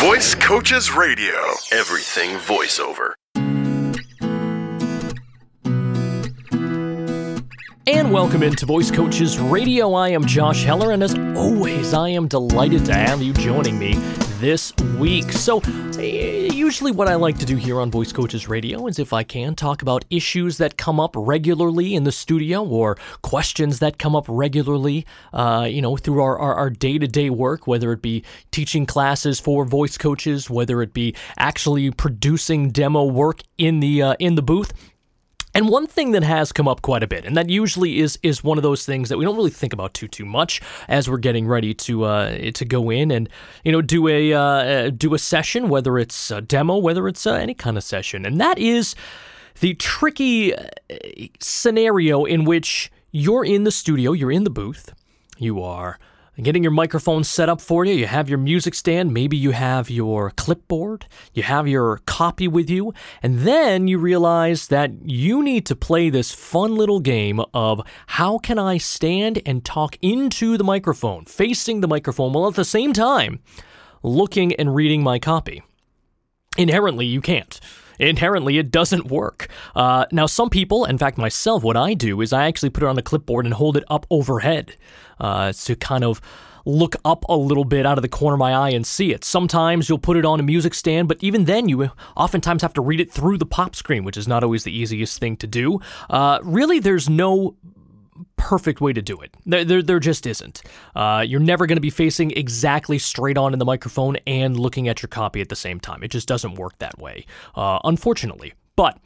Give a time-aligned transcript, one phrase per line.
[0.00, 1.34] Voice Coaches Radio.
[1.72, 3.14] Everything voiceover.
[7.88, 9.94] And welcome into Voice Coaches Radio.
[9.94, 13.94] I am Josh Heller, and as always, I am delighted to have you joining me
[14.38, 15.32] this week.
[15.32, 15.60] So,
[15.98, 19.24] eh, usually, what I like to do here on Voice Coaches Radio is, if I
[19.24, 24.14] can, talk about issues that come up regularly in the studio or questions that come
[24.14, 28.86] up regularly, uh, you know, through our day to day work, whether it be teaching
[28.86, 34.36] classes for voice coaches, whether it be actually producing demo work in the uh, in
[34.36, 34.72] the booth.
[35.58, 38.44] And one thing that has come up quite a bit, and that usually is is
[38.44, 41.18] one of those things that we don't really think about too too much as we're
[41.18, 43.28] getting ready to uh, to go in and
[43.64, 47.26] you know do a uh, uh do a session, whether it's a demo, whether it's
[47.26, 48.94] uh, any kind of session, and that is
[49.58, 50.68] the tricky uh,
[51.40, 54.94] scenario in which you're in the studio, you're in the booth,
[55.38, 55.98] you are
[56.38, 57.92] and getting your microphone set up for you.
[57.94, 62.70] You have your music stand, maybe you have your clipboard, you have your copy with
[62.70, 67.82] you, and then you realize that you need to play this fun little game of
[68.06, 72.64] how can I stand and talk into the microphone, facing the microphone, while at the
[72.64, 73.40] same time
[74.04, 75.64] looking and reading my copy.
[76.56, 77.58] Inherently, you can't
[77.98, 79.48] inherently it doesn't work.
[79.74, 82.86] Uh, now, some people, in fact, myself, what I do is I actually put it
[82.86, 84.76] on a clipboard and hold it up overhead
[85.20, 86.20] uh, to kind of
[86.64, 89.24] look up a little bit out of the corner of my eye and see it.
[89.24, 92.82] Sometimes you'll put it on a music stand, but even then, you oftentimes have to
[92.82, 95.80] read it through the pop screen, which is not always the easiest thing to do.
[96.10, 97.56] Uh, really, there's no
[98.36, 99.34] perfect way to do it.
[99.46, 100.62] There, there, there just isn't.
[100.94, 104.88] Uh, you're never going to be facing exactly straight on in the microphone and looking
[104.88, 106.02] at your copy at the same time.
[106.02, 108.54] It just doesn't work that way, uh, unfortunately.
[108.76, 108.98] But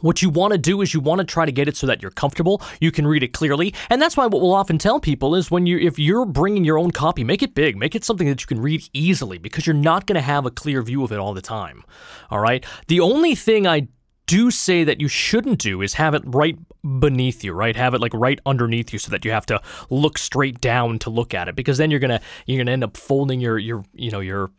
[0.00, 2.02] what you want to do is you want to try to get it so that
[2.02, 5.34] you're comfortable, you can read it clearly, and that's why what we'll often tell people
[5.34, 8.28] is when you if you're bringing your own copy, make it big, make it something
[8.28, 11.12] that you can read easily because you're not going to have a clear view of
[11.12, 11.84] it all the time.
[12.30, 12.64] All right?
[12.88, 13.88] The only thing I
[14.32, 16.56] do say that you shouldn't do is have it right
[17.00, 17.76] beneath you, right?
[17.76, 19.60] Have it like right underneath you so that you have to
[19.90, 22.72] look straight down to look at it because then you're going to you're going to
[22.72, 24.50] end up folding your your you know your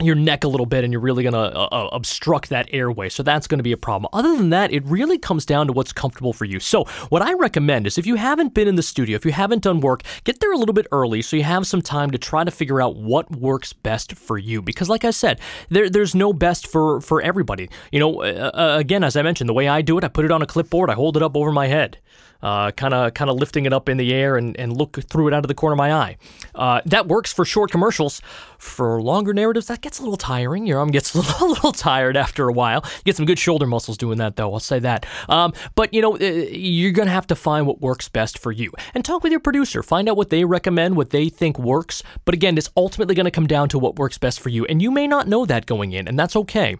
[0.00, 3.08] your neck a little bit and you're really going to uh, uh, obstruct that airway.
[3.08, 4.10] So that's going to be a problem.
[4.12, 6.60] Other than that, it really comes down to what's comfortable for you.
[6.60, 9.62] So, what I recommend is if you haven't been in the studio, if you haven't
[9.62, 12.44] done work, get there a little bit early so you have some time to try
[12.44, 14.60] to figure out what works best for you.
[14.60, 15.40] Because, like I said,
[15.70, 17.70] there, there's no best for, for everybody.
[17.90, 20.26] You know, uh, uh again, as I mentioned, the way I do it, I put
[20.26, 21.98] it on a clipboard, I hold it up over my head
[22.40, 25.34] kind of kind of lifting it up in the air and, and look through it
[25.34, 26.16] out of the corner of my eye.
[26.54, 28.22] Uh, that works for short commercials.
[28.58, 30.66] For longer narratives, that gets a little tiring.
[30.66, 32.82] Your arm gets a little, a little tired after a while.
[32.84, 34.52] You get some good shoulder muscles doing that, though.
[34.52, 35.06] I'll say that.
[35.28, 38.72] Um, but you know, uh, you're gonna have to find what works best for you
[38.94, 39.84] and talk with your producer.
[39.84, 42.02] Find out what they recommend, what they think works.
[42.24, 44.90] But again, it's ultimately to come down to what works best for you, and you
[44.90, 46.76] may not know that going in, and that's okay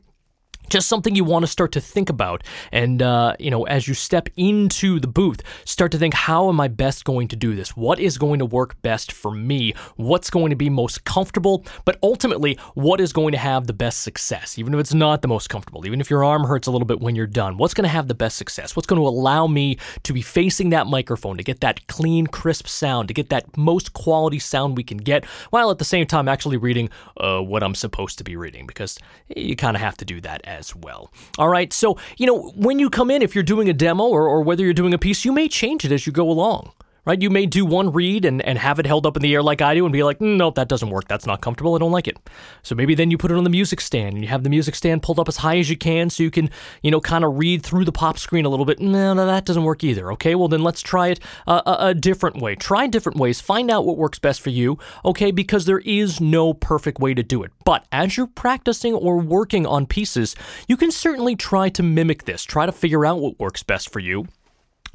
[0.68, 2.42] just something you want to start to think about.
[2.72, 6.60] And uh, you know as you step into the booth start to think how am
[6.60, 7.76] i best going to do this?
[7.76, 9.74] What is going to work best for me?
[9.96, 11.64] What's going to be most comfortable?
[11.84, 14.58] But ultimately what is going to have the best success?
[14.58, 17.00] Even if it's not the most comfortable even if your arm hurts a little bit
[17.00, 18.76] when you're done what's going to have the best success?
[18.76, 22.66] What's going to allow me to be facing that microphone to get that clean crisp
[22.68, 26.28] sound to get that most quality sound we can get while at the same time
[26.28, 28.66] actually reading uh, what i'm supposed to be reading?
[28.66, 28.98] Because
[29.34, 31.12] you kind of have to do that as well.
[31.38, 34.26] All right, so, you know, when you come in, if you're doing a demo or,
[34.28, 36.72] or whether you're doing a piece, you may change it as you go along
[37.06, 37.22] right?
[37.22, 39.62] You may do one read and, and have it held up in the air like
[39.62, 41.08] I do and be like, mm, nope, that doesn't work.
[41.08, 41.74] That's not comfortable.
[41.74, 42.18] I don't like it.
[42.62, 44.74] So maybe then you put it on the music stand and you have the music
[44.74, 46.50] stand pulled up as high as you can so you can,
[46.82, 48.80] you know, kind of read through the pop screen a little bit.
[48.80, 50.10] No, no, that doesn't work either.
[50.12, 52.56] Okay, well, then let's try it a, a, a different way.
[52.56, 53.40] Try different ways.
[53.40, 55.30] Find out what works best for you, okay?
[55.30, 57.52] Because there is no perfect way to do it.
[57.64, 60.34] But as you're practicing or working on pieces,
[60.66, 62.44] you can certainly try to mimic this.
[62.44, 64.26] Try to figure out what works best for you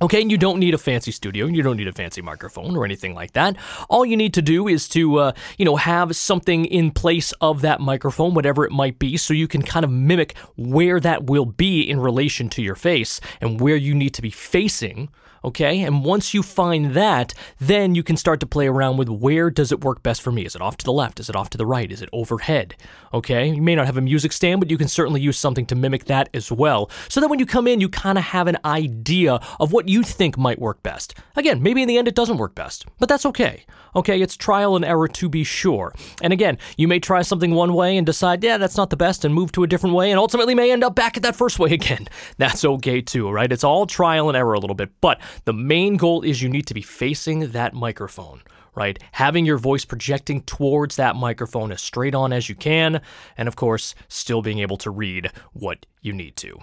[0.02, 2.76] Okay, and you don't need a fancy studio, and you don't need a fancy microphone
[2.76, 3.56] or anything like that.
[3.88, 7.62] All you need to do is to, uh, you know, have something in place of
[7.62, 11.46] that microphone, whatever it might be, so you can kind of mimic where that will
[11.46, 15.10] be in relation to your face and where you need to be facing
[15.44, 15.82] okay?
[15.82, 19.72] And once you find that, then you can start to play around with where does
[19.72, 20.46] it work best for me?
[20.46, 21.20] Is it off to the left?
[21.20, 21.92] Is it off to the right?
[21.92, 22.76] Is it overhead?
[23.14, 23.48] Okay?
[23.48, 26.06] You may not have a music stand, but you can certainly use something to mimic
[26.06, 26.90] that as well.
[27.10, 30.04] So that when you come in, you kind of have an idea of what you
[30.04, 31.16] think might work best.
[31.36, 33.66] Again, maybe in the end it doesn't work best, but that's okay.
[33.96, 35.94] Okay, it's trial and error to be sure.
[36.22, 39.26] And again, you may try something one way and decide, yeah, that's not the best,
[39.26, 41.60] and move to a different way, and ultimately may end up back at that first
[41.60, 42.08] way again.
[42.38, 43.52] That's okay too, right?
[43.52, 44.92] It's all trial and error a little bit.
[45.02, 48.42] But the main goal is you need to be facing that microphone
[48.74, 49.00] right?
[49.12, 53.02] Having your voice projecting towards that microphone as straight on as you can,
[53.38, 56.58] and of course, still being able to read what you need to.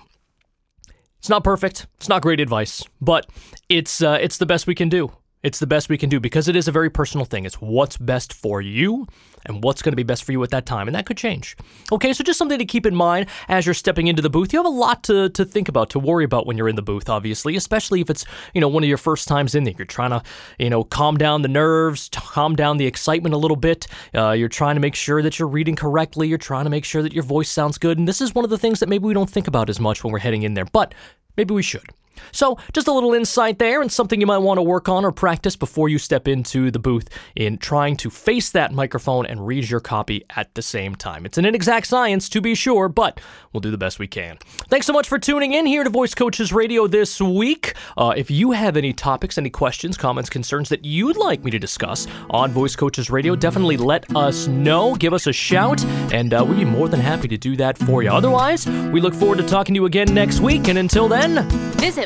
[1.18, 1.86] It's not perfect.
[1.96, 3.28] It's not great advice, but
[3.68, 5.12] it's uh, it's the best we can do.
[5.42, 7.44] It's the best we can do because it is a very personal thing.
[7.44, 9.06] It's what's best for you
[9.46, 11.56] and what's going to be best for you at that time, and that could change.
[11.92, 14.52] Okay, so just something to keep in mind as you're stepping into the booth.
[14.52, 16.82] You have a lot to, to think about, to worry about when you're in the
[16.82, 19.74] booth, obviously, especially if it's, you know, one of your first times in there.
[19.78, 20.22] You're trying to,
[20.58, 23.86] you know, calm down the nerves, calm down the excitement a little bit.
[24.14, 26.26] Uh, you're trying to make sure that you're reading correctly.
[26.26, 27.96] You're trying to make sure that your voice sounds good.
[27.96, 30.02] And this is one of the things that maybe we don't think about as much
[30.02, 30.94] when we're heading in there, but
[31.36, 31.90] maybe we should.
[32.32, 35.12] So, just a little insight there and something you might want to work on or
[35.12, 39.68] practice before you step into the booth in trying to face that microphone and read
[39.68, 41.26] your copy at the same time.
[41.26, 43.20] It's an inexact science, to be sure, but
[43.52, 44.38] we'll do the best we can.
[44.68, 47.74] Thanks so much for tuning in here to Voice Coaches Radio this week.
[47.96, 51.58] Uh, if you have any topics, any questions, comments, concerns that you'd like me to
[51.58, 54.94] discuss on Voice Coaches Radio, definitely let us know.
[54.94, 58.02] Give us a shout, and uh, we'd be more than happy to do that for
[58.02, 58.10] you.
[58.10, 61.46] Otherwise, we look forward to talking to you again next week, and until then,